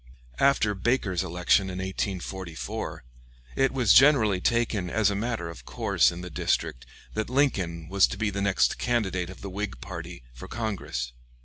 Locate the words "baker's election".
0.73-1.69